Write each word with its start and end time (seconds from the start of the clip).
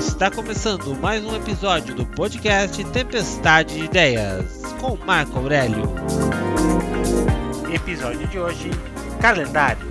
Está 0.00 0.30
começando 0.30 0.94
mais 0.96 1.22
um 1.22 1.36
episódio 1.36 1.94
do 1.94 2.06
podcast 2.06 2.82
Tempestade 2.90 3.76
de 3.76 3.84
Ideias 3.84 4.62
com 4.80 4.96
Marco 4.96 5.36
Aurélio. 5.36 5.84
Episódio 7.70 8.26
de 8.26 8.38
hoje: 8.38 8.70
Calendário. 9.20 9.86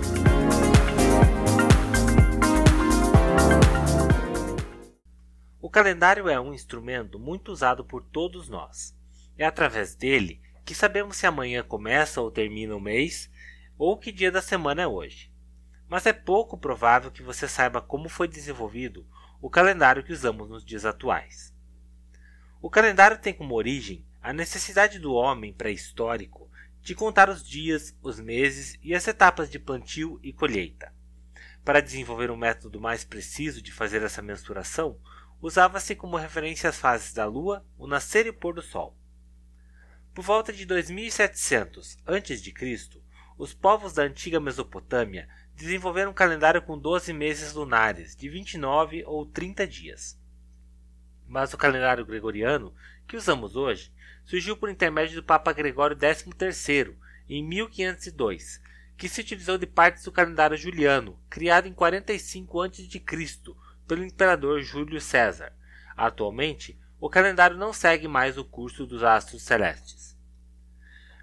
O 5.62 5.70
calendário 5.70 6.28
é 6.28 6.40
um 6.40 6.52
instrumento 6.52 7.16
muito 7.16 7.52
usado 7.52 7.84
por 7.84 8.02
todos 8.02 8.48
nós. 8.48 8.92
É 9.38 9.46
através 9.46 9.94
dele 9.94 10.40
que 10.64 10.74
sabemos 10.74 11.18
se 11.18 11.26
amanhã 11.28 11.62
começa 11.62 12.20
ou 12.20 12.32
termina 12.32 12.74
o 12.74 12.80
mês 12.80 13.30
ou 13.78 13.96
que 13.96 14.10
dia 14.10 14.32
da 14.32 14.42
semana 14.42 14.82
é 14.82 14.86
hoje. 14.88 15.30
Mas 15.90 16.06
é 16.06 16.12
pouco 16.12 16.56
provável 16.56 17.10
que 17.10 17.20
você 17.20 17.48
saiba 17.48 17.82
como 17.82 18.08
foi 18.08 18.28
desenvolvido 18.28 19.04
o 19.42 19.50
calendário 19.50 20.04
que 20.04 20.12
usamos 20.12 20.48
nos 20.48 20.64
dias 20.64 20.84
atuais. 20.84 21.52
O 22.62 22.70
calendário 22.70 23.18
tem 23.18 23.34
como 23.34 23.56
origem 23.56 24.06
a 24.22 24.32
necessidade 24.32 25.00
do 25.00 25.12
homem 25.12 25.52
pré-histórico 25.52 26.48
de 26.80 26.94
contar 26.94 27.28
os 27.28 27.42
dias, 27.42 27.92
os 28.00 28.20
meses 28.20 28.78
e 28.80 28.94
as 28.94 29.08
etapas 29.08 29.50
de 29.50 29.58
plantio 29.58 30.20
e 30.22 30.32
colheita. 30.32 30.94
Para 31.64 31.82
desenvolver 31.82 32.30
um 32.30 32.36
método 32.36 32.80
mais 32.80 33.04
preciso 33.04 33.60
de 33.60 33.72
fazer 33.72 34.00
essa 34.02 34.22
mensuração, 34.22 34.96
usava-se 35.42 35.96
como 35.96 36.16
referência 36.16 36.70
as 36.70 36.78
fases 36.78 37.12
da 37.12 37.26
Lua, 37.26 37.66
o 37.76 37.88
nascer 37.88 38.26
e 38.26 38.30
o 38.30 38.34
pôr 38.34 38.54
do 38.54 38.62
Sol. 38.62 38.96
Por 40.14 40.22
volta 40.22 40.52
de 40.52 40.64
2700 40.64 41.98
a.C., 42.06 43.00
os 43.36 43.54
povos 43.54 43.94
da 43.94 44.02
antiga 44.02 44.38
Mesopotâmia 44.38 45.26
desenvolveram 45.60 46.10
um 46.10 46.14
calendário 46.14 46.62
com 46.62 46.78
12 46.78 47.12
meses 47.12 47.52
lunares, 47.52 48.16
de 48.16 48.28
29 48.28 49.04
ou 49.04 49.26
30 49.26 49.66
dias. 49.66 50.18
Mas 51.28 51.52
o 51.52 51.58
calendário 51.58 52.04
gregoriano, 52.04 52.74
que 53.06 53.16
usamos 53.16 53.56
hoje, 53.56 53.92
surgiu 54.24 54.56
por 54.56 54.70
intermédio 54.70 55.16
do 55.16 55.22
Papa 55.22 55.52
Gregório 55.52 55.96
XIII, 55.96 56.96
em 57.28 57.44
1502, 57.44 58.60
que 58.96 59.08
se 59.08 59.20
utilizou 59.20 59.58
de 59.58 59.66
partes 59.66 60.02
do 60.04 60.10
calendário 60.10 60.56
juliano, 60.56 61.18
criado 61.28 61.68
em 61.68 61.74
45 61.74 62.62
a.C., 62.62 63.04
pelo 63.86 64.04
imperador 64.04 64.62
Júlio 64.62 65.00
César. 65.00 65.52
Atualmente, 65.96 66.78
o 66.98 67.10
calendário 67.10 67.56
não 67.56 67.72
segue 67.72 68.08
mais 68.08 68.38
o 68.38 68.44
curso 68.44 68.86
dos 68.86 69.02
astros 69.02 69.42
celestes. 69.42 69.99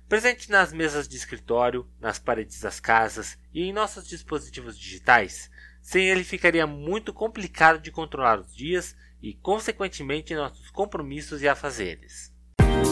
Presente 0.07 0.49
nas 0.49 0.71
mesas 0.71 1.05
de 1.05 1.17
escritório, 1.17 1.85
nas 1.99 2.17
paredes 2.17 2.61
das 2.61 2.79
casas 2.79 3.37
e 3.53 3.63
em 3.63 3.73
nossos 3.73 4.07
dispositivos 4.07 4.79
digitais, 4.79 5.51
sem 5.81 6.07
ele 6.07 6.23
ficaria 6.23 6.65
muito 6.65 7.13
complicado 7.13 7.81
de 7.81 7.91
controlar 7.91 8.39
os 8.39 8.55
dias 8.55 8.95
e, 9.21 9.33
consequentemente, 9.33 10.33
nossos 10.33 10.69
compromissos 10.69 11.41
e 11.41 11.47
afazeres. 11.47 12.31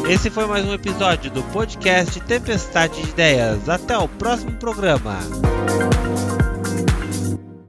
Esse 0.09 0.30
foi 0.30 0.45
mais 0.45 0.66
um 0.66 0.73
episódio 0.73 1.31
do 1.31 1.41
podcast 1.53 2.19
Tempestade 2.21 3.02
de 3.02 3.09
Ideias. 3.09 3.69
Até 3.69 3.97
o 3.97 4.09
próximo 4.09 4.52
programa. 4.58 5.19